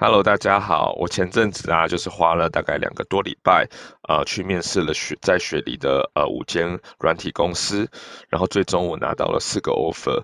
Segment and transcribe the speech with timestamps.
[0.00, 0.94] Hello，大家好。
[0.96, 3.68] 我前阵子啊，就是花了大概两个多礼拜，
[4.08, 7.90] 呃，去面试了雪在雪梨的呃五间软体公司，
[8.28, 10.22] 然后最终我拿到了四个 offer。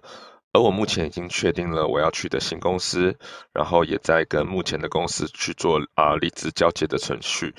[0.54, 3.14] 而我目前已经确定了我要去的新公司，
[3.52, 7.52] 然后也在跟目前的公司去做啊、离职交接的程序，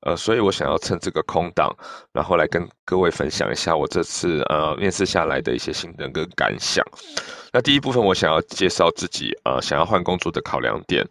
[0.00, 1.74] 呃，所以我想要趁这个空档，
[2.12, 6.84] 然后来跟各位分享一下我这次呃面试下来的一些心得跟感想。
[7.54, 11.06] 那第一部分我想要介绍自己呃想要换工作的考量点，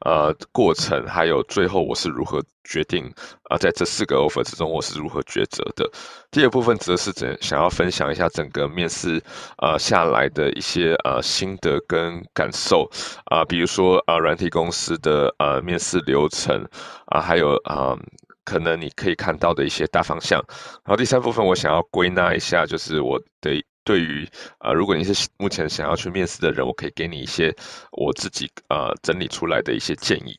[0.00, 3.10] 呃过程，还有最后我是如何决定
[3.48, 5.90] 啊、在这四个 offer 之中我是如何抉择的。
[6.30, 9.22] 第二部分则是怎想要分享一下整个面试
[9.58, 10.94] 呃下来的一些。
[11.06, 12.90] 呃，心得跟感受
[13.26, 16.66] 啊、比如说啊，软体公司的呃面试流程
[17.06, 17.96] 啊、还有啊、
[18.42, 20.42] 可能你可以看到的一些大方向。
[20.84, 24.26] 然后第三部分，我想要归纳一下，就是我的对于
[24.58, 27.54] 啊、呃，如果你是目前想要去面试的人，我可以给你一些
[27.92, 30.34] 我自己呃整理出来的一些建议。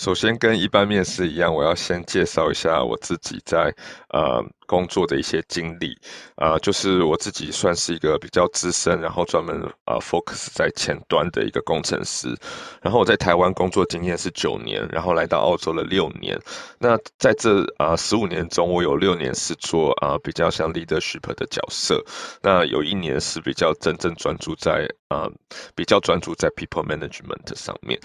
[0.00, 3.70] 首先，跟一般面试一样，我要先介绍一下我自己在
[4.08, 5.98] 呃工作的一些经历。
[6.36, 12.28] 呃，就是我自己算是一个比较资深，然后专门呃 focus 在前端的一个工程师。
[12.80, 16.38] 然后我在台湾工作经验是九年，然后来到澳洲了六年。
[16.78, 22.00] 那在这呃十五年中，我有六年是做呃比较像 leadership 的角色，
[22.40, 25.28] 那有一年是比较真正专注在呃
[25.74, 27.98] 比较专注在 people management 上面。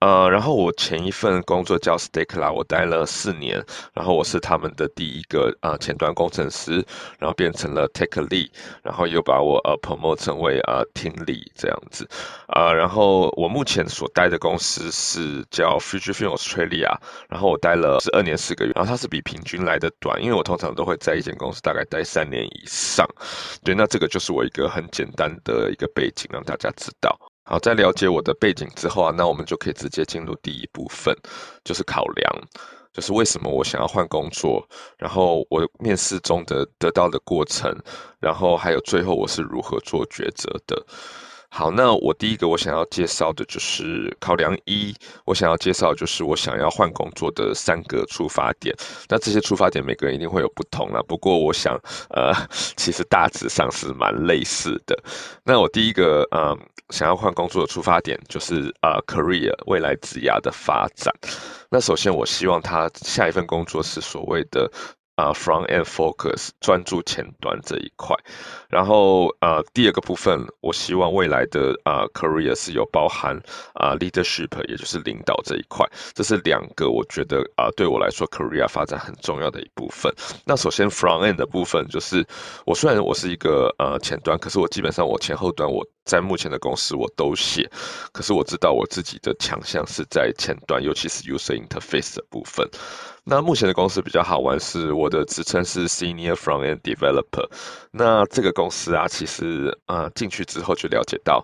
[0.00, 6.84] 呃，然后我前一份工作叫 Stackla，我待了四年，然后我是他们的第一个呃前端工程师，
[7.18, 8.50] 然后变成了 Tech Lead，
[8.82, 12.08] 然后又把我呃 promote 成为呃 Team Lead 这样子，
[12.48, 23.08] 呃，然后我目前所待的公司是叫 Fujifilm Australia，然后我待了十二年四个月，然后它是比平均来的短，因为我通常都会在一间公司大概待三年以上，
[23.62, 27.16] 对，那这个就是我一个很简单的一个背景，让大家知道。
[27.46, 31.14] 好，在了解我的背景之后啊，那我们就可以直接进入第一部分，
[31.62, 32.32] 就是考量，
[32.94, 37.70] 就是为什么我想要换工作，然后我面试中的得到的过程，
[38.20, 40.86] 然后还有最后我是如何做抉择的。
[41.56, 44.92] 好，那我第一个我想要介绍的就是考量一，
[45.24, 48.74] 我想要介绍就是我想要换工作的三个出发点。
[49.08, 52.32] 那这些出发点每个人一定会有不同啦，不过我想，呃，
[52.76, 55.00] 其实大致上是蛮类似的。
[55.44, 56.58] 那我第一个，嗯，
[56.90, 61.14] 想要换工作的出发点就是呃，career 未来职涯的发展。
[61.70, 64.68] 那首先，我希望他下一份工作是所谓的。
[65.16, 68.16] 啊、uh，front end focus 专注前端这一块，
[68.68, 73.40] 然后呃第二个部分，我希望未来的啊、career 是有包含
[73.74, 80.12] 啊、leadership，也就是领导这一块，这是两个我觉得啊对我来说 career 发展很重要的一部分。
[80.44, 82.26] 那首先 front end 的部分，就是
[82.66, 87.70] 我虽然我是一个呃前端，可是我基本上我前后端我在目前的公司我都写，
[88.12, 92.68] 可是我知道我自己的强项是在前端，尤其是 user interface 的部分。
[93.24, 97.48] 那目前的公司比较好玩，是我的职称是 Senior Front-end Developer。
[97.90, 101.42] 那这个公司啊，其实啊进去之后就了解到，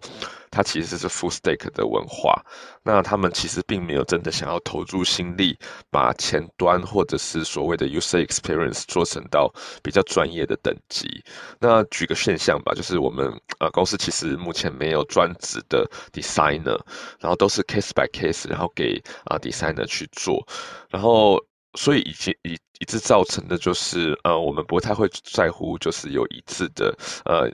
[0.51, 2.45] 它其实是 Full Stack 的文化。
[2.83, 5.59] 那他们其实并没有真的想要投注心力，
[5.91, 9.53] 把前端或者是所谓的 User Experience 做成到
[9.83, 11.23] 比较专业的等级。
[11.59, 16.81] 那举个现象吧，就是我们呃公司其实目前没有专职的 Designer，
[17.21, 20.47] 然后都是 Case by Case，然后给啊、Designer 去做，
[20.89, 21.45] 然后。
[21.75, 26.93] 所以以及以以致造成的就是，呃，我们不太会在乎，就是有一致的
[27.25, 27.49] 呃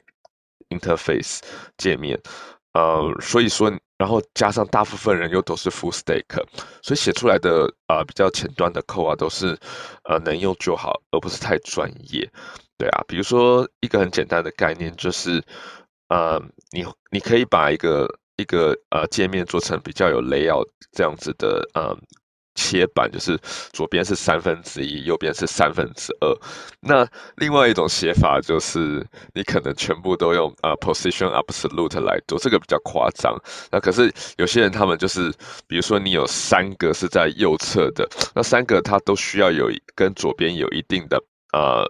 [0.70, 1.40] interface
[1.76, 2.18] 界面，
[2.76, 6.26] 呃，所以说，然后加上大部分人又都是 full stack，
[6.82, 9.56] 所以写出来的、呃、比较前端的 code 啊都是
[10.04, 12.30] 呃能用就好，而不是太专业，
[12.76, 15.42] 对啊，比如说一个很简单的概念就是，
[16.08, 16.38] 呃，
[16.70, 21.96] 你你可以把一个一个呃界面做成比较有 layout 这样子的，呃。
[22.56, 23.38] 切板就是
[23.72, 26.36] 左边是三分之一，右边是三分之二。
[26.80, 27.06] 那
[27.36, 33.36] 另外一种写法就是，你可能全部都用呃 position absolute 来做，这个比较夸张。
[33.70, 35.32] 那可是有些人他们就是，
[35.68, 41.22] 比如说你有三个是在右侧的，那三个它都需要有跟左边有一定的
[41.52, 41.84] 呃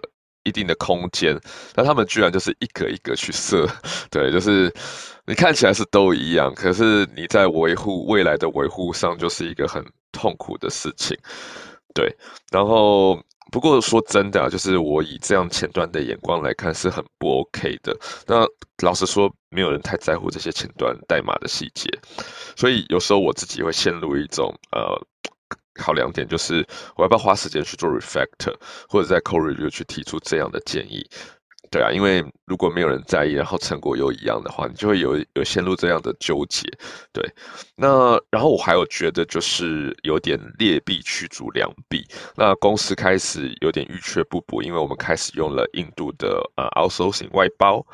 [0.47, 1.37] 一定的空间，
[1.75, 3.67] 那他们居然就是一个一个去设，
[4.09, 4.73] 对，就是
[5.25, 9.83] 你看起来是都一样，可是你在维护未来的维护上就是一个很。
[10.13, 11.15] 痛苦的事情，
[11.93, 12.11] 对。
[12.49, 13.21] 然后，
[13.51, 17.95] 不过说真的啊，就是我以这样前端的眼光来看，是很不 OK 的。
[18.25, 18.43] 那
[18.81, 21.87] 老实说，没有人太在乎这些前端代码的细节，
[22.55, 24.99] 所以有时候我自己会陷入一种呃
[25.77, 28.53] 考量点，就是我要不要花时间去做 refactor，
[28.89, 31.07] 或者在 code review 去提出这样的建议。
[31.69, 36.65] 对啊，因为如果没有人在意，然后成果又一样的话，你就会有有陷入这样的纠结。
[37.11, 37.21] 对，
[37.75, 42.07] 那然后我还有觉得就是有点劣币驱逐良币，
[42.37, 47.85] 那公司开始有点欲缺不补，因为我们开始用了印度的呃 outsourcing 外包。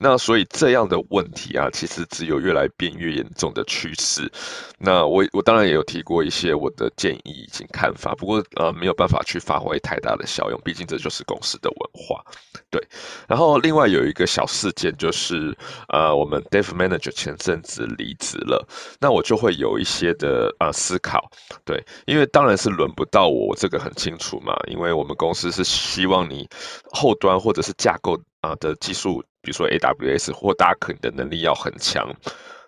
[0.00, 4.30] 那所以这样的问题啊，其实只有越来变越严重的趋势。
[4.78, 12.24] 那我我当然也有提过一些我的建议以及看法，不过呃没有办法去发挥太大的效用，毕竟这就是公司的文化。
[12.70, 12.80] 对，
[13.26, 15.56] 然后另外有一个小事件就是
[15.88, 18.64] 呃我们 Dev Manager 前阵子离职了，
[19.00, 21.28] 那我就会有一些的呃思考。
[21.64, 26.48] 对，因为当然是轮不到我，这个很清楚嘛，因为我们公司是希望你
[26.92, 29.24] 后端或者是架构啊的技术。
[29.48, 32.06] 比如说 AWS 或 Docker 你的能力要很强，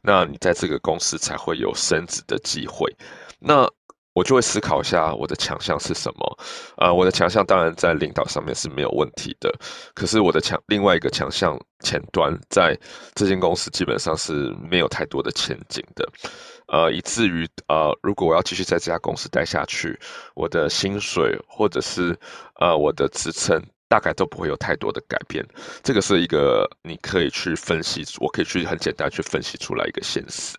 [0.03, 2.91] 那你在这个公司才会有升职的机会。
[3.39, 3.69] 那
[4.15, 6.39] 我就会思考一下我的强项是什么。
[6.79, 9.53] 呃，我的强项当然在领导上面是没有问题的，
[9.95, 12.75] 可是我的强另外一个强项前端在
[13.15, 14.33] 这间公司基本上是
[14.71, 16.11] 没有太多的前景的。
[16.69, 20.01] 呃，以至于呃，如果我要继续在这家公司待下去，
[20.35, 22.19] 我的薪水或者是
[22.59, 23.63] 呃我的职称。
[23.91, 25.45] 大概都不会有太多的改变，
[25.83, 30.55] 这个是一个你可以去分析，我可以去很简单去分析出来一个现实。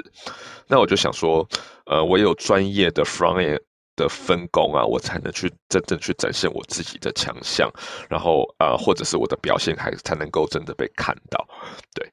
[0.67, 1.47] 那我就想说，
[1.85, 3.61] 呃，我有专业的 front end
[3.95, 7.71] 的分工啊，我才能去真正去展现我自己的强项，
[8.09, 11.47] 然后呃，或者是我的表现还才能够真的被看到。
[11.95, 12.05] 对，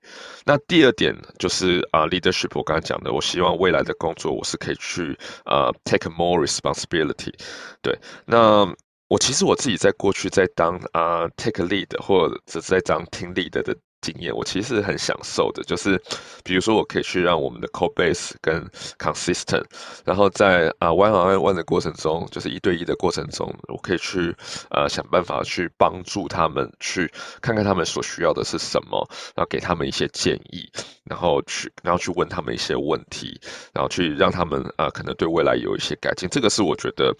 [0.44, 7.34] 那第二点就是啊，，leadership，我刚才讲的，我希望未来的工作我是可以去呃 take more responsibility。
[7.82, 8.72] 对，那。
[9.08, 16.00] 我其实我自己在过去在当啊、take lead 或者是在当听 lead 的经验，我其实很享受的，就是
[16.44, 18.64] 比如说我可以去让我们的 code base 跟
[18.98, 19.64] consistent，
[20.04, 24.34] 然后在啊 one on one 的过程中，就是一对一的过程中，我可以去
[24.70, 29.04] 呃想办法去帮助他们，去看看他们所需要的是什么，
[29.34, 30.70] 然后给他们一些建议，
[31.04, 33.40] 然后去然后去问他们一些问题，
[33.72, 37.12] 然后去让他们呃可能对未来有一些改进，这个是我觉得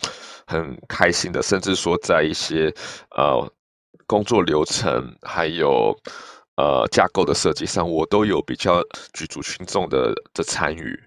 [0.46, 2.72] 很开心的，甚至说在一些
[3.10, 3.52] 呃
[4.06, 5.98] 工作流程还有。
[6.58, 8.82] 呃，架构的设计上，我都有比较
[9.12, 11.00] 举足轻重的的参与。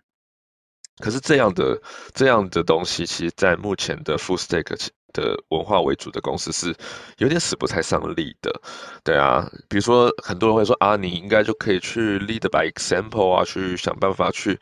[1.02, 1.78] 可是这样的
[2.14, 6.74] 这样的东西，其实，在目前的 Full Stack 的文化为主的公司是
[7.18, 8.62] 有点使不太上力的。
[9.04, 14.58] 对啊，比如说很多人会说啊，你应该就可以去 Lead by Example 啊，去想办法去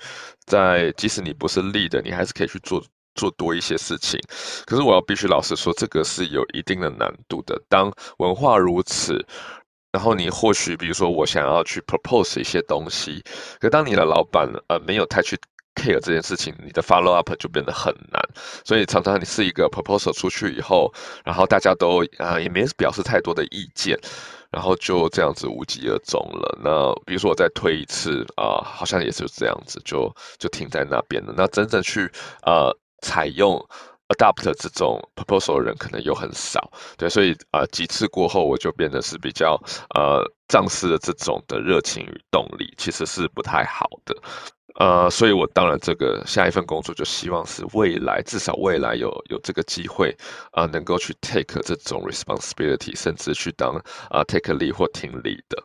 [0.48, 2.84] 在即使你不是 Lead，你还是可以去做
[3.14, 4.20] 做多一些事情。
[4.66, 7.62] 可是我要必须老实说，这个是有一定的难度的。
[7.70, 9.24] 当文化如此。
[9.92, 13.24] 然后你或许，比如说我想要去 propose 一些东西，
[13.60, 15.36] 可当你的老板呃没有太去
[15.74, 18.22] care 这件事情，你的 follow up 就变得很难。
[18.64, 20.94] 所以常常你是一个 proposal 出去以后，
[21.26, 23.98] 然后大家都啊、呃、也没表示太多的意见，
[24.52, 26.60] 然后就这样子无疾而终了。
[26.64, 31.34] 那比如说我再推一次啊、好像也是这样子，就就停在那边了。
[31.36, 32.12] 那真正去
[32.44, 32.72] 呃
[33.02, 33.60] 采用。
[34.10, 39.54] Adopt 这种 proposal 的人可能又很少，对，所以啊、呃、几次过后，我就变得是比较
[39.96, 44.16] 呃丧失了这种的热情与动力，其实是不太好的，
[44.80, 50.16] 呃，所以我当然这个下一份工作就希望是未来至少未来有有这个机会
[50.52, 53.76] 啊、能够去 take 这种 responsibility，甚至去当
[54.10, 55.64] 啊、take 力或听力的，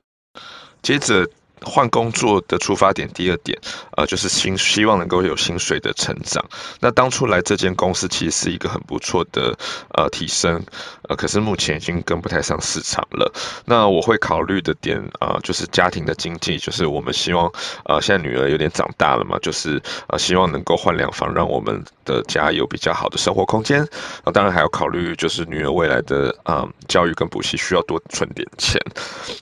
[0.82, 1.26] 接着。
[1.62, 3.58] 换工作的出发点，第二点，
[3.96, 6.44] 呃，就是薪希望能够有薪水的成长。
[6.80, 9.56] 那当初来这间公司其实是一个很不错的
[9.96, 10.62] 呃提升，
[11.08, 13.32] 呃，可是目前已经跟不太上市场了。
[13.64, 17.50] 那我会考虑的点啊、就是家庭的经济，就是我们希望
[17.84, 23.86] 呃，现在女儿有点长大了嘛，就是呃，希望能够换两房，让我们的家有比较好的生活空间。
[24.24, 28.78] 那当然还要考虑就是女儿未来的啊、教育跟补习需要多存点钱。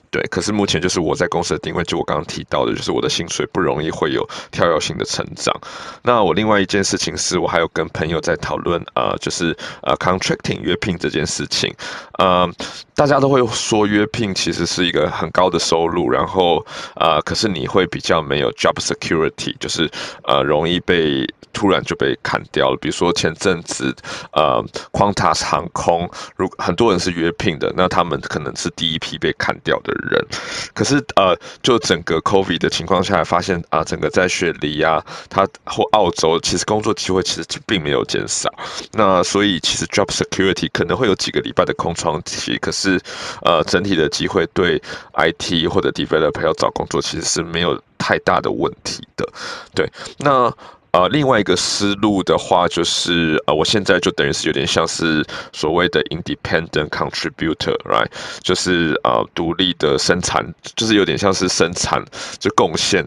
[0.09, 5.55] 对，可是目前就是我在公司的定位，就我刚刚提到的，就是我的薪水不容易会有跳跃性的成长。
[6.01, 11.73] 那我另外一件事情是，我还有跟朋友在讨论啊、就是呃，contracting 约聘这件事情。
[12.19, 12.51] 呃，
[12.93, 19.89] 大家都会说约聘其实是一个很高的收入，然后呃，可是你会比较没有 job security，就是
[20.25, 22.77] 呃，容易被突然就被砍掉了。
[22.81, 23.95] 比如说前阵子
[24.33, 30.25] 呃 Quantas 航空，如很多人是约聘的，那他们可能是第一批被砍掉的人。
[30.73, 38.49] 可是呃，就整整个 COVID 的情况下，发现啊、整个在雪梨啊，它或澳洲，其实工作机会其实并没有减少。
[38.93, 42.99] 那所以其实 job security 可能会有几个礼拜的空窗期，可是
[43.43, 44.81] 呃，整体的机会对
[45.13, 49.31] IT 或者 developer 要找工作，其实是没有太大的问题的。
[49.75, 50.51] 对，那。
[50.93, 58.05] 呃，另外一个思路的话，就是呃，我现在就等于是有点像是所谓的 independent contributor，right？
[58.43, 62.05] 就是呃，独立的生产，就是有点像是生产
[62.37, 63.03] 就贡献，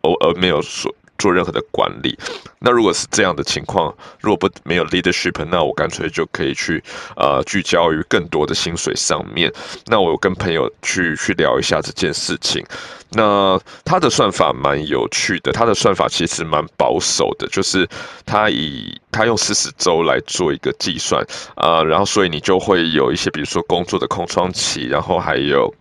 [0.00, 0.94] 而而没有说。
[1.18, 2.18] 做任何的管理，
[2.58, 6.82] 那如果是这样的情况，如果不没有 leadership，那我干脆就可以去
[7.16, 9.52] 呃聚焦于更多的薪水上面。
[9.86, 12.64] 那我跟朋友去去聊一下这件事情，
[13.10, 17.88] 那他的算法蛮有趣的，他的算法其实蛮保守的，就是
[18.26, 21.22] 他以他用四十周来做一个计算
[21.54, 25.72] 啊、呃，然后所以你就会有一些比如说工作的空窗期，然后还有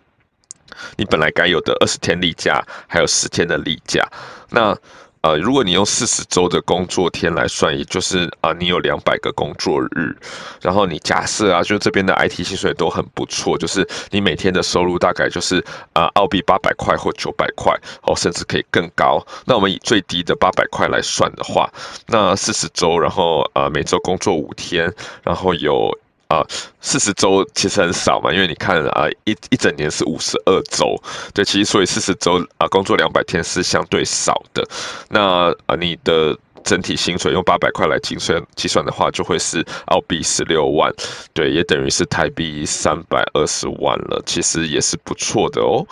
[0.96, 4.08] 你本来该有的二十天例假，还有十天的例假，
[4.52, 4.78] 那。
[5.24, 10.14] 呃，如果你用四十周的工作天来算，也就是啊、你有两百个工作日，
[10.62, 15.64] 然后你假设啊，就这边的 IT 薪水都很不错，就是你每天的收入大概就是
[15.94, 19.26] 啊、澳币八百块或九百块，哦，甚至可以更高。
[19.46, 21.72] 那我们以最低的八百块来算的话，
[22.08, 25.98] 那四十周，然后呃，每周工作五天，然后有。
[26.28, 26.46] 啊，
[26.82, 31.02] 四十周其实很少嘛，因为你看啊，一一整年是五十二周，
[31.34, 34.68] 对，其实所以四十周啊，工作两百天是相对少的。
[35.10, 36.38] 那啊，你的。
[36.64, 40.92] 整体薪水用八百块来计算计算的话，就会是澳币十六万，
[41.34, 44.22] 对，也等于是台币三百二十万了。
[44.26, 45.86] 其实也是不错的哦，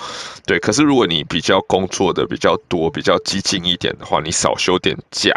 [0.46, 0.58] 对。
[0.60, 5.32] 可是如果你比较工作的比较多、比较激进一点的话，你少休点假，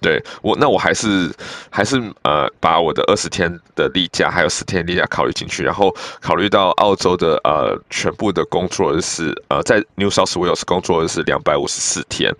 [0.00, 1.30] 对我那我还是
[1.70, 12.34] 还是呃把我的二十天的例假还有十天例假考虑进去，然后考虑到澳洲的呃全部的工作日是呃在 New South Wales 工作日是两百五十四天，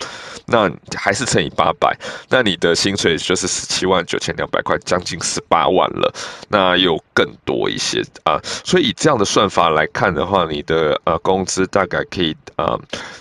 [0.47, 1.95] 那还是乘以八百
[2.31, 2.38] 那。
[2.38, 6.14] 那你的薪水就是十七万九千两百块，将近十八万了，
[6.49, 8.40] 那又更多一些啊。
[8.64, 12.78] 所以以这样的算法来看的话，你的呃工资大概可以呃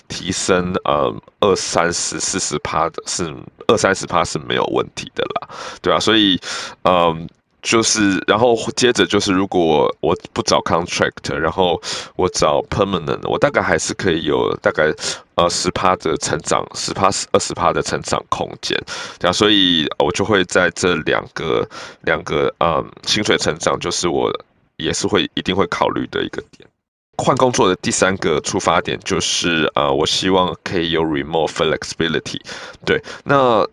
[0.07, 3.35] 提升呃二三十四十趴的，是
[3.67, 5.49] 二三十趴是没有问题的啦，
[5.81, 6.39] 对啊，所以
[6.83, 7.27] 嗯。
[7.67, 11.81] 就是，然后接着就是，如果我不找 contract，然后
[12.15, 14.85] 我找 permanent，我大概还是可以有大概
[15.35, 18.81] 呃十趴的成长，十趴二十趴的成长空间，
[19.19, 21.67] 这样，所以我就会在这两个
[22.03, 24.31] 两个嗯薪水成长，就是我
[24.77, 26.65] 也是会一定会考虑的一个点。
[27.17, 32.39] 换工作的第三个出发点就是呃，我希望可以有 remote flexibility，
[32.85, 33.67] 对，那。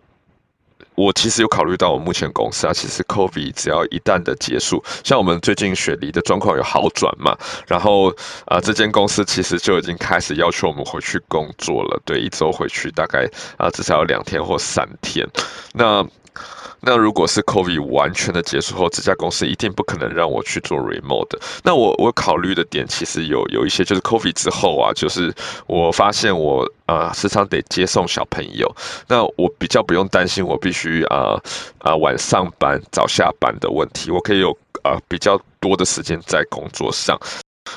[0.95, 7.37] 我其实有考虑到，我目前公司啊，其实 COVID 只要一旦的结束，像我们最近雪梨的状况有好转嘛，
[7.67, 8.09] 然后
[8.45, 15.27] 啊、呃，这间公司其实就已经开始要求我们回去工作了，对，一周回去大概啊、至少有两天或三天，
[15.73, 16.05] 那。
[16.85, 21.39] 那如果是 COVID 完全的结束后，这家公司一定不可能让我去做 remote 的。
[21.63, 25.33] 那我我考虑的点其实有有一些，就是 COVID 之后啊，就是
[25.65, 28.71] 我发现我啊、时常得接送小朋友，
[29.07, 31.35] 那我比较不用担心我必须啊
[31.79, 37.19] 啊晚上班早下班的问题，我可以有啊、比较多的时间在工作上。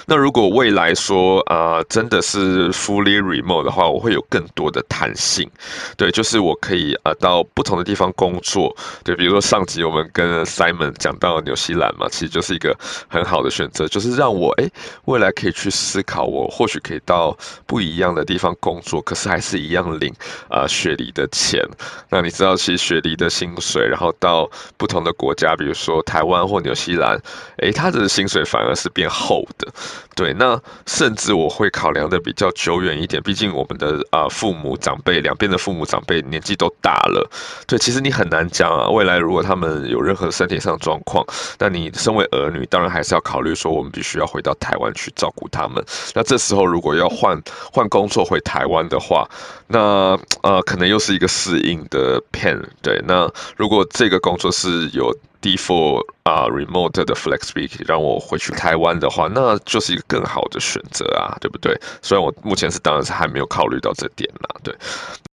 [0.07, 5.49] 那如果未来说啊、真的是 fully remote 的话，我会有更多的弹性，
[5.97, 12.76] 对，就是我可以啊、到不同的地方工作，对，比如说上集我们跟 Simon 讲到纽西兰嘛，其实就是一个
[13.09, 14.71] 很好的选择，就是让我诶
[15.07, 20.12] 未来可以去思考，我或许可以到不一样的地方工作，可是还是一样领
[20.49, 21.62] 啊、雪梨的钱。
[22.11, 27.21] 那你知道，其实雪梨的薪水，然后到不同的国家，比如说台湾或纽西兰，
[27.59, 29.66] 诶，他的薪水反而是变厚的。
[30.14, 37.30] 对，那甚至我会考量的比较久远一点，毕竟我们的啊、父母长辈两边的父母长辈年纪都大了，
[37.66, 41.25] 对，其实你很难讲啊，未来如果他们有任何身体上状况，
[41.58, 45.85] 那你身为儿女，当然还是要考虑说，我们必须要回到台湾去照顾他们。
[46.14, 47.40] 那这时候如果要换
[47.73, 49.28] 换工作回台湾的话，
[49.68, 52.61] 那呃可能又是一个适应的 pain。
[52.82, 61.78] 对，那如果这个工作是有 default 啊，remote 的 flexibility 让我回去台湾的话，那就是一个更好的选择啊，对不对？
[62.02, 64.75] 虽然我目前是当然是还没有考虑到这点啦，对。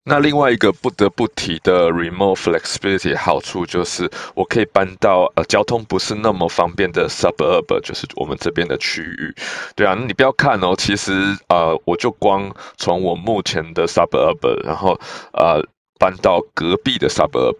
[0.03, 9.35] 那另外一个不得不提的 remote flexibility 好处就是，我可以搬到呃交通不是那么方便的 suburb，就是我们这边的区域。
[9.75, 14.99] 对啊，那你不要看哦，其实呃我就光从我目前的 suburb，然后
[15.33, 15.63] 呃
[15.99, 17.55] 搬到隔壁的 suburb。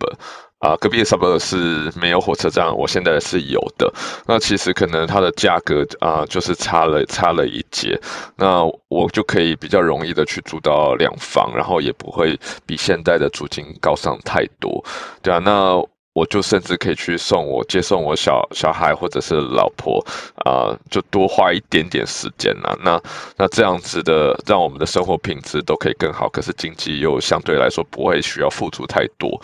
[0.61, 3.91] 啊，隔壁的 suburb 是没有火车站，我现在是有的。
[4.27, 7.99] 那其实可能它的价格啊，就是差了差了一截，
[8.35, 14.85] 那我就可以比较容易的去租到两房，然后也不会比现在的租金高上太多，
[15.23, 15.39] 对啊。
[15.39, 20.05] 那我就甚至可以去送我接送我小小孩或者是老婆
[20.45, 22.77] 啊、就多花一点点时间呐。
[22.83, 23.01] 那
[23.35, 29.41] 那这样子的，让我们的生活品质都可以更好，可是经济又相对来说不会需要付出太多。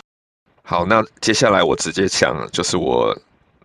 [0.70, 3.16] 好，那接下来我直接讲，就是我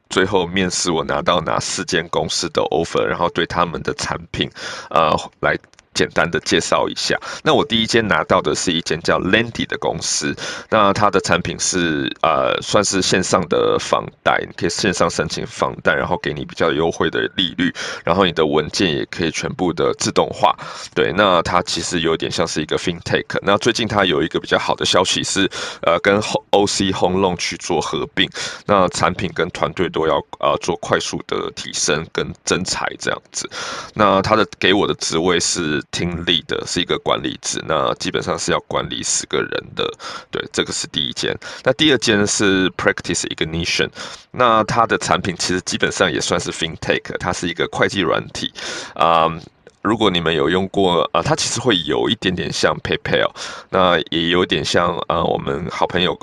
[0.10, 4.50] 最后面试我拿到哪四间公司的 offer，然后对他们的产品、
[4.90, 5.54] 呃、来。
[5.96, 10.36] 简单的介绍一下，那我第一间拿到的是一间叫 Lendy 的公司，
[10.72, 17.72] 那它的产品是呃算是线上的房贷，你可以线上申请房贷，然后给你比较优惠的利率，
[18.04, 20.58] 然后你的文件也可以全部的自动化。
[20.96, 23.26] 对，那它其实有点像是一个 FinTech。
[23.44, 25.48] 那最近它有一个比较好的消息是，
[25.84, 28.30] 呃，跟后 OC Home Loan 去做合并，
[28.66, 33.50] 那产品跟团队都要呃做快速的提升跟增材这样子。
[33.94, 35.84] 那他的给我的职位是。
[35.92, 39.90] 听力的是一个管理职，那基本上是要管理十个人的。
[40.32, 41.38] 对，这个是第一间。
[41.64, 43.90] 那第二间是 Practice Ignition，
[44.32, 48.52] 那它的产品其实基本上也算是 FinTech，它是一个会计软体。
[48.96, 49.42] 啊、嗯，
[49.82, 53.32] 如果你们有用过啊、呃，它其实会有一点点像 PayPal，
[53.70, 56.20] 那也有点像啊、我们好朋友。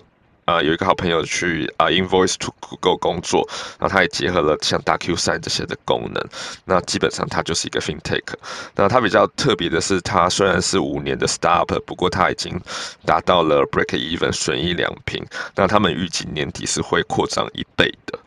[0.51, 6.21] 啊，有一个好朋友去啊，Invoice to Google 工作，然后他也结合了像 DQ 三这些的功能。
[6.65, 8.35] 那基本上它就是一个 FinTech。
[8.75, 12.61] 那它比较特别的是，它虽然是五年的 Startup，不过它已经
[13.07, 15.25] 达到了 Break Even 损益两平。
[15.55, 18.19] 那他们预计年底是会扩张一倍的。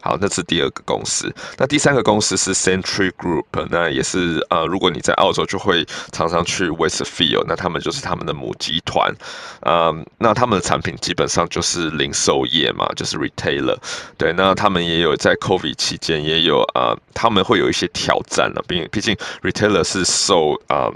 [0.00, 1.32] 好，那是第二个公司。
[1.58, 9.14] 那第三个公司是 Century Group，那也是呃，如果你在澳洲就会常常去 Westfield，那他们就是他们的母集团。
[9.60, 13.76] 嗯，那他们的产品基本上就是零售业嘛，就是 Retailer。
[14.16, 20.90] 对，那他们也有在 COVID 期间也有啊、他们会有一些挑战了，毕毕竟 Retailer 是受啊。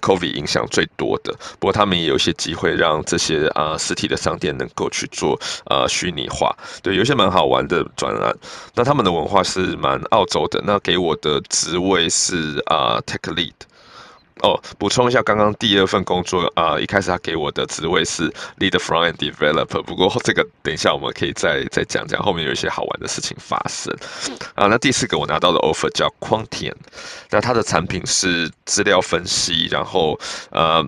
[0.00, 8.34] COVID 影响最多的，不过他们也有一些机会让这些啊、呃、实体的商店能够去做啊虚拟化，对，有一些蛮好玩的专案。
[8.74, 10.62] 那他们的文化是蛮澳洲的。
[10.64, 13.52] 那给我的职位是啊、呃、Tech Lead。
[14.40, 23.94] 哦，补充一下，刚刚第二份工作啊、呃，一开始他给我的职位是 Lead Front-end Developer，不过这个等一下我们可以再再讲讲，后面有一些好玩的事情发生。
[24.54, 26.74] 啊，那第四个我拿到的 offer 叫 Quantian，
[27.30, 30.18] 那它的产品是资料分析，然后
[30.50, 30.84] 呃。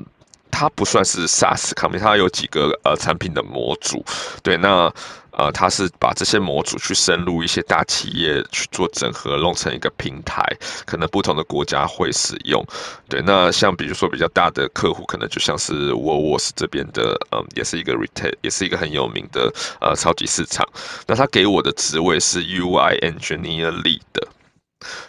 [0.56, 4.04] 它不算是 SaaS company，它有几个呃产品的模组，
[4.40, 4.88] 对，那
[5.36, 10.42] 呃他是把这些模组去深入一些大企业去做整合，弄成一个平台，
[10.86, 12.64] 可能不同的国家会使用，
[13.08, 20.66] 对，那像比如说比较大的客户，可能就像是沃沃斯这边的，嗯，也是一个 retail，也是一个很有名的呃超级市场，
[21.06, 24.00] 那他给我的职位是 UI Engineer Lead。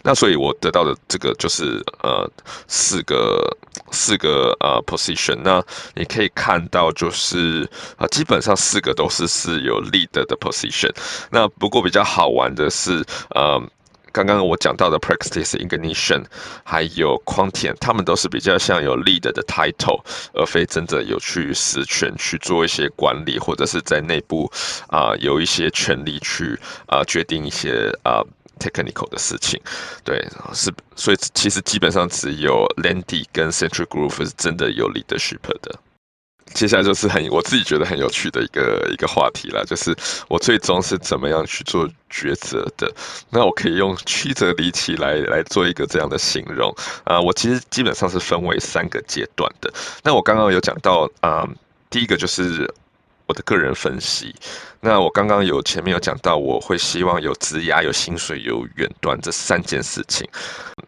[0.04, 2.30] 那所以，我得到的这个就是呃
[2.68, 3.58] 四个
[3.92, 5.40] 四个呃 position。
[5.44, 5.64] 那
[5.96, 10.92] 你可以看到，就是啊，基本上四个都是是有 lead 的 position。
[11.32, 13.62] 那不过比较好玩的是，呃，
[14.12, 16.24] 刚刚我讲到的 Practice Ignition
[16.64, 20.02] 还有匡田他们都是比较像有 lead 的 title，
[20.34, 24.52] 而非真的有去实权去做一些管理，或者是在内部
[24.88, 26.58] 啊、有一些权利去
[26.88, 28.22] 啊、呃、决定一些啊。
[28.60, 29.60] Technical 的事情，
[30.04, 35.80] 对，是，所以其实基本上只有 Lendy 跟 Central Group 是真的有 leadership 的。
[36.54, 39.96] 接下来就是很我自己觉得很有趣的一个一个话题了，就是
[40.28, 42.90] 我最终是怎么样去做抉择的。
[43.30, 49.74] 那我可以用曲折离奇来来做一个这样的形容啊、我其实基本上是分为三个阶段的。
[50.04, 51.46] 那我刚刚有讲到啊、
[51.90, 52.74] 第一个就是。
[53.28, 54.34] 我的个人分析，
[54.80, 60.28] 那我刚刚有前面有讲到，我会希望有职涯、有薪水、有远端这三件事情，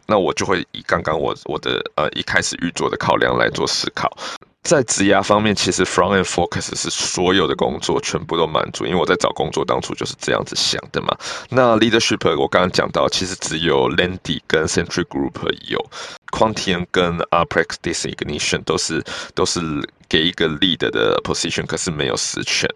[0.05, 4.11] 那我就会以刚刚我我的呃一开始预做的考量来做思考。
[4.63, 11.17] 在职涯方面，其实 front and Focus 是所有的工作全部都满足，因为我在找工作当初就是这样子想的嘛。
[11.49, 15.79] 那 Leadership 我刚刚讲到，其实只有 Lendy 跟 Century Group 有
[16.31, 19.01] ，Quantian 跟啊 Practice Ignition 都是
[19.33, 19.61] 都是
[20.07, 22.69] 给一个 Lead 的 position，可是没有实权。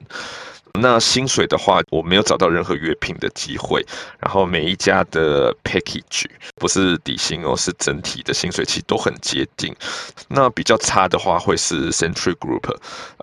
[0.76, 3.86] 那薪水的话，我没有找到任何月聘的机会。
[4.22, 6.24] 然后每一家的 package
[6.56, 9.76] 不是底薪哦，是整体的薪水其实都很接近。
[10.30, 12.74] 那比较差的话会是 Century Group，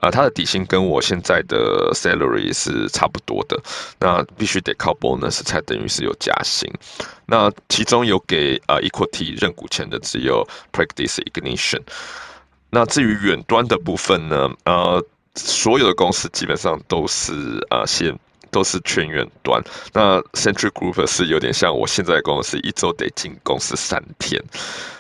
[0.03, 3.59] 呃，它的底薪跟我现在的 salary 是差不多的。
[3.99, 6.71] 那必须得靠 bonus 才等于是有加薪。
[7.25, 11.81] 那其中有给呃 equity 认股权的只有 Practice Ignition。
[12.71, 15.05] 那至于远端的部分呢，呃。
[15.35, 18.19] 所有的公司基本上都是啊，先
[18.51, 19.63] 都是全远端。
[19.93, 24.43] 那 Century Group 是有点像我现在的公司，一周得进公司三天。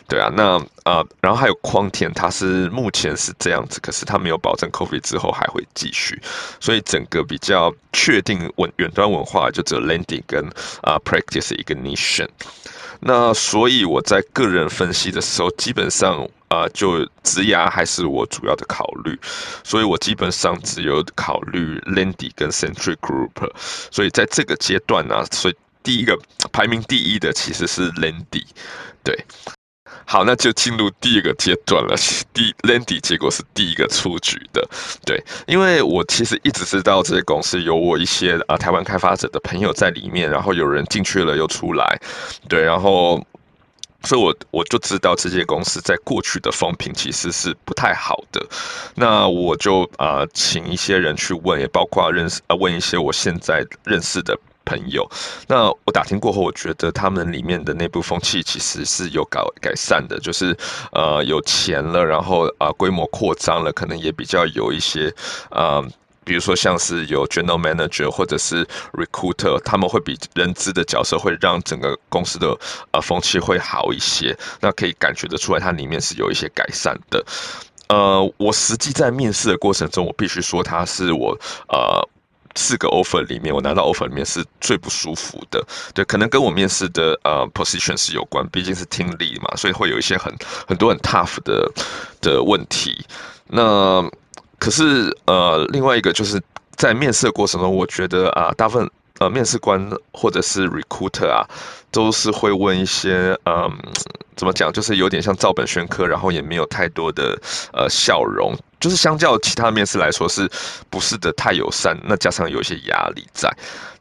[0.07, 6.23] 对啊，那啊、呃，然后还有匡田，它是目前是这样子，可是它没有保证 COVID 之后还会继续，
[6.61, 10.47] 所以整个比较确定稳远端文化就只有 Landing 跟
[10.83, 12.29] 啊、Practice Ignition。
[13.01, 19.19] 那所以我在个人分析的时候，基本上、呃，就职涯还是我主要的考虑，
[19.63, 23.51] 所以我基本上只有考虑 Landy 跟 Century Group，
[23.91, 26.19] 所以在这个阶段呢、啊，所以第一个
[26.53, 28.45] 排名第一的其实是 Landy，
[29.05, 29.25] 对。
[30.05, 31.95] 好，那就进入第二个阶段了。
[32.33, 34.67] 第 Landy 结果是第一个出局的，
[35.05, 42.01] 对，因为我其实一直知道这些公司有我一些啊、台湾开发者的朋友在里面，然后有人进去了又出来，
[42.49, 43.23] 对，然后
[44.03, 48.45] 所以我我就知道这些公司在过去的风评其实是不太好的。
[48.95, 54.39] 那我就啊、呃、请一些人去问，也包括认识啊、问一些我现在认识的。
[54.69, 55.11] 朋友，
[55.47, 60.55] 那我打听过后，我觉得他们里面的内部风气其实是有改改善的，就是
[60.93, 65.11] 呃有钱了，然后啊规模扩张了，可能也比较有一些
[65.49, 65.83] 啊、
[66.29, 72.57] 比如说像是有 general manager 或者是 recruiter，他们会比人资的角色会让整个公司的
[72.93, 77.25] 呃风气会好一些，那可以感觉得出来，它里面是有一些改善的。
[77.88, 81.37] 呃，我实际在面试的过程中，我必须说它是我
[81.69, 82.07] 呃。
[82.57, 85.64] 四个 offer 里面，我拿到 offer 里面是最不舒服的。
[85.95, 90.35] 对，可能跟我面试的呃 position 是有关，毕竟是听力嘛，所以会有一些很
[90.67, 91.71] 很多很 tough 的
[92.21, 93.07] 的问题。
[93.47, 94.03] 那
[94.59, 96.40] 可是呃，另外一个就是
[96.77, 101.45] 在面试的过程中，我觉得啊，大部分呃面试官或者是 recruiter 啊，
[101.91, 103.71] 都是会问一些嗯，
[104.37, 107.39] 怎么讲，就是有点像照本宣科，然后也没有太多的
[107.73, 108.55] 呃笑容。
[108.81, 110.49] 就是相较其他面试来说，是
[110.89, 111.99] 不是的太友善？
[112.05, 113.53] 那加上有一些压力在，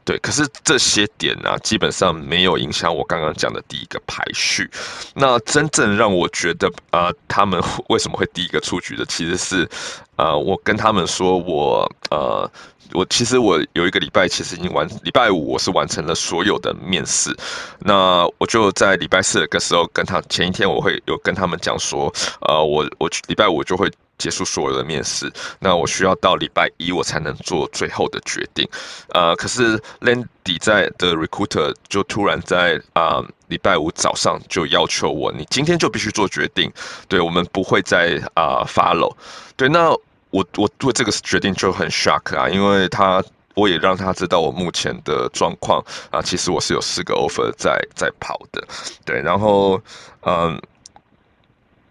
[0.04, 0.16] 对。
[0.18, 4.70] 可是这些点呢、啊，基本上没有影响我刚刚讲的第一个排序。
[5.14, 9.68] 那真正让我觉得、呃，他们 为什么会第一个出局的，其实是、
[10.14, 12.48] 呃，我跟他们说我呃，
[12.92, 17.34] 我其实我有一个礼拜其实已经完，礼拜五我是完成了所有的面试。
[17.80, 23.90] 那我就在礼拜四的时候跟他前一天我会有跟他们讲说，呃，我我礼拜五就会。
[24.18, 28.68] 结束所有的面试，那我需要到礼拜一我才能做最后的决定。
[29.10, 36.68] 呃，可是 Landy 在的 recruiter 就突然在啊礼拜五早上就要求我，你今天就必须做决定。
[37.06, 39.14] 对，我们不会再啊 follow。
[39.56, 39.96] 对，那
[40.30, 43.22] 我我做这个决定就很 shock 啊，因为他
[43.54, 48.66] 我也让他知道我目前的状况啊，其实我是有四个 offer 在在跑的。
[49.04, 49.80] 对，然后
[50.22, 50.60] 嗯，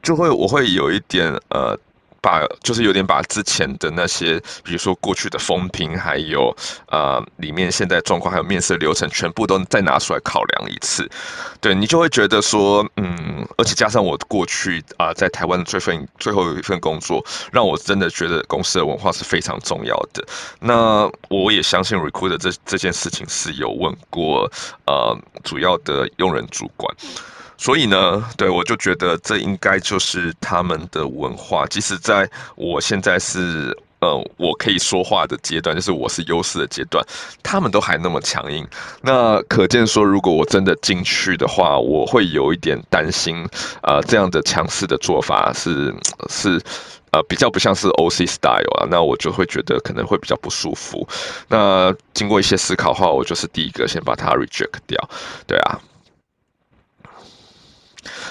[0.02, 1.78] 就会我会有一点呃。
[2.28, 6.54] 把就是有点把之前的那些，比如说过去的风评，还有
[6.90, 11.10] 呃里面现在状况，还有面试流程，全部都再拿出来考量一次。
[11.62, 20.22] 对，你就会觉得说，嗯，而且加上我过去啊、在台湾的最份最后有一份工作，让我真的觉得公司的文化是非常重要的。
[20.60, 24.52] 那我也相信 recruiter 这这件事情是有问过
[24.86, 26.94] 呃主要的用人主管。
[27.58, 31.66] 所以呢，对，我就觉得这应该就是他们的文化。
[31.66, 37.04] 即使在我现在是呃我可以说话的阶段，就是我是优势的阶段，
[37.42, 38.66] 他们都还那么强硬。
[39.02, 43.44] 那可见说，如果我真的进去的话，我会有一点担心。
[43.82, 45.92] 呃，这样的强势的做法是
[46.30, 46.62] 是
[47.12, 48.86] 呃比较不像是 OC style 啊。
[48.88, 51.08] 那我就会觉得可能会比较不舒服。
[51.48, 55.10] 那经过一些思考的话，我就是第一个先把它 reject 掉。
[55.48, 55.82] 对啊。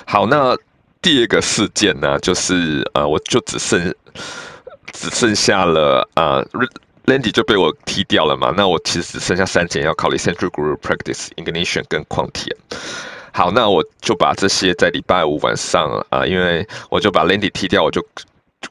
[0.09, 0.57] 好，那
[1.03, 3.95] 第二个事件呢，就是呃，我就只剩
[4.93, 6.47] 只剩下了呃
[7.07, 8.55] ，Landy 就被我踢掉了嘛。
[8.57, 12.57] 那我其实只剩下三件要考虑：central Group、Practice、Ignition 跟矿铁。
[13.33, 18.01] 好，那我就把这些在礼拜五晚上啊、因为我就把 Landy 踢掉，我就。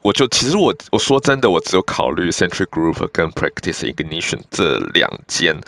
[0.02, 5.58] 我就其实我我说真的，我只有考虑 Century Group 跟 Practice Ignition 这两间，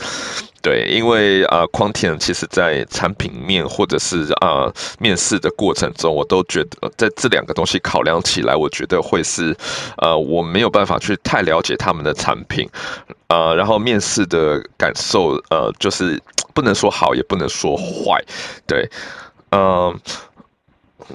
[0.61, 9.57] 对，因为啊，匡田其实在产品面或者是啊、面试的过程中，我都觉得在这两个东西考量起来，我觉得会是
[9.97, 12.69] 呃我没有办法去太了解他们的产品，
[13.29, 16.21] 呃，然后面试的感受呃就是
[16.53, 18.23] 不能说好也不能说坏，
[18.67, 18.89] 对，
[19.51, 20.01] 嗯、呃。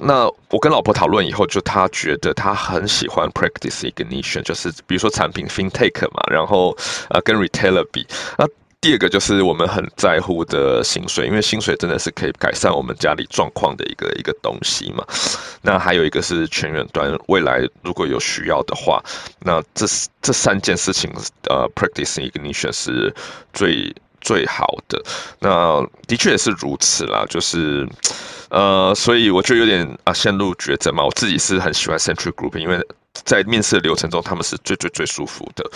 [0.00, 6.76] 那我跟老婆讨论以后，就她觉得她很喜欢 Practice Ignition，就是比如说产品 FinTech 嘛，然后
[7.10, 8.06] 呃跟 Retailer 比。
[8.36, 8.46] 那
[8.80, 15.02] 第二个就是我们很在乎的薪水，因为薪水真的是可以改善我们家里状况的一个一个东西嘛。
[15.62, 19.02] 那还有一个是全员端，未来如果有需要的话，
[19.40, 19.86] 那这
[20.20, 21.10] 这三件事情
[21.48, 23.14] 呃 Practice Ignition 是
[23.52, 23.94] 最。
[24.24, 25.00] 最好的。
[25.38, 27.88] 那的确也是如此啦，就是
[28.48, 31.04] 呃，所以我就有点啊陷入抉择嘛。
[31.04, 32.80] 我自己是很喜欢 Century Group，因为
[33.12, 35.70] 在面试的流程中，他们是最最最舒服的。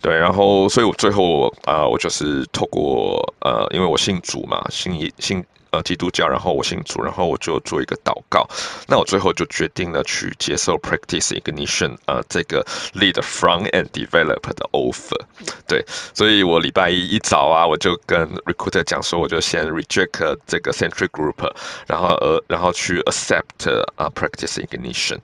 [0.00, 5.44] 对，然后所以我最后啊、我就是透过呃，因为我姓主嘛，姓一信。
[5.72, 8.46] 呃，基督教，然后我信主，然后我就做一个祷告。
[8.86, 15.18] 那我最后就决定了去接受 Practice Ignition 呃这个 Lead Front End develop 的 offer。
[15.66, 15.82] 对，
[16.12, 21.50] 所以我礼拜一一早啊，我就跟 Recruiter 讲说，我就先 reject 这个 Century Group，
[21.86, 25.18] 然后呃，然后去 accept 啊 Practice Ignition。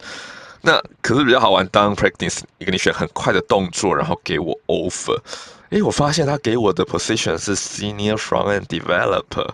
[0.63, 5.19] 那可是比较好玩，当 Practice Ignition 很快的动作，然后给我 offer。
[5.71, 9.49] 诶，我发现他给我的 position 是 Senior Front End Developer。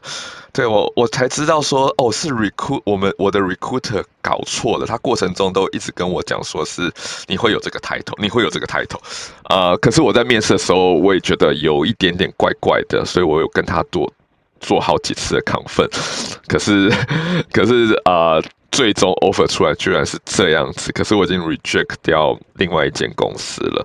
[0.52, 6.92] 对，我我才知道说哦，是 recruit 我们我的 recruiter 搞错了，他过程中都一直跟我讲说是
[7.26, 9.00] 你会有这个 title，你会有这个 title，
[9.44, 14.08] 啊、可是我在面试的时候我也觉得有一点点怪怪的，所以我有跟他多
[14.60, 15.88] 做好几次的亢奋
[16.46, 16.88] 可是
[17.52, 23.84] 可是啊、最终 offer 出来居然是这样子，可是我已经 reject 掉另外一间公司了。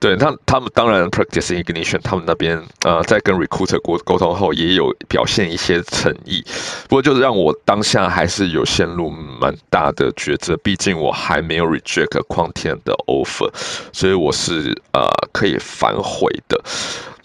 [0.00, 6.42] 对他，他们当然 Practice Ignition，他们那边呃，在跟 recruiter 沟沟通后，也有表现一些诚意。
[6.88, 13.50] 不过，就是让我当下还是有陷入蛮大的抉择，毕竟我还没有 reject Quantium 的 offer，
[13.92, 16.58] 所以我是呃可以反悔的。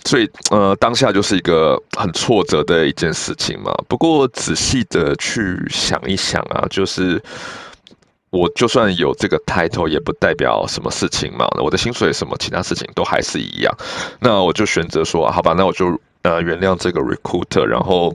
[0.03, 3.73] 所以呃，当下就是一个很挫折的一件事情嘛。
[3.87, 7.23] 不过仔细的去想一想啊，就是。
[8.35, 11.47] 我就算有这个 title，也不代表什么事情嘛。
[11.63, 13.73] 我的薪水什么其他事情都还是一样。
[14.19, 18.13] 那我就选择说，好吧，那我就呃原谅这个 recruiter，然后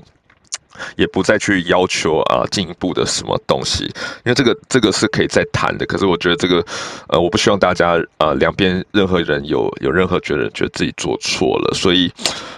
[0.96, 5.86] 也不再去要求啊进一步的什么东西，因为这个这个是可以再谈的。
[5.86, 6.64] 可是我觉得这个
[7.08, 12.12] 呃，我不希望大家呃两边任何人有有任何觉得觉得自己做错了，所以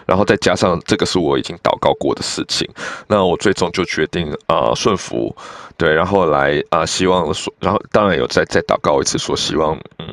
[0.07, 2.69] 然后再加上这个是我已经祷告过的事情，
[3.09, 5.35] 那我最终就决定啊顺服。
[5.79, 10.07] 对，然后来啊、希望说，然后当然有再再祷告一次，说希望，嗯，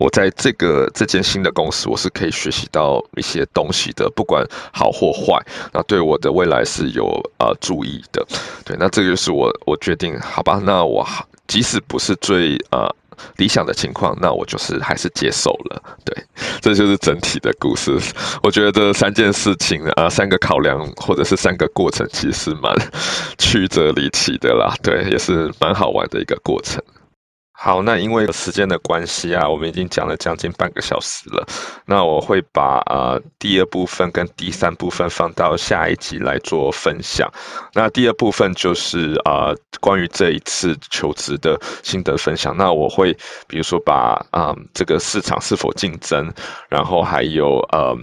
[0.00, 5.38] 我在这个这间新的公司，我是可以学习到一些东西的，不管好或坏，
[5.74, 7.04] 那对我的未来是有
[7.38, 8.26] 呃注意的。
[8.64, 11.06] 对，那这个就是我我决定，好吧，那我
[11.46, 12.88] 即使不是最呃。
[13.36, 15.82] 理想的情况，那我就是还是接受了。
[16.06, 16.24] 对，
[16.62, 17.94] 这就是整体的故事。
[18.42, 22.74] 我觉得这三件事情啊，三个考量或者是三个过程，其实蛮
[23.36, 24.74] 曲折离奇的啦。
[24.82, 26.82] 对，也是蛮好玩的一个过程。
[27.62, 31.46] 好，那因为时间的关系啊，我们已经讲了将近半个小时了。
[31.84, 37.30] 那我会把呃第二部分跟第三部分放到下一集来做分享。
[37.74, 42.56] 那第二部分就是呃关于这一次求职的心得分享。
[42.56, 43.12] 那我会
[43.46, 46.32] 比如说把啊、呃、这个市场是否竞争，
[46.70, 47.94] 然后还有呃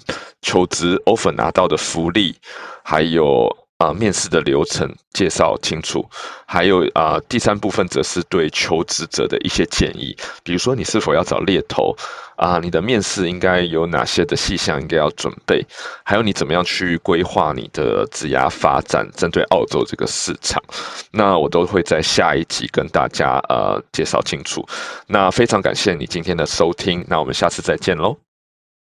[0.43, 2.35] 求职 offer 拿到的福利，
[2.83, 3.49] 还有。
[3.77, 6.03] 啊、面试的流程介绍清楚，
[6.47, 11.95] 还有啊、第三部分则是对求职者的一些建议，比如说你是否要找猎头
[12.37, 15.65] 啊、你的面试应该有哪些的细项应该要准备，
[16.03, 20.61] 还有你怎么样去规划你的职涯发展，针对澳洲这个市场，
[21.11, 24.63] 那我都会在下一集跟大家呃介绍清楚。
[25.07, 28.26] 那非常感谢你今天的收听，那我们下次再见喽。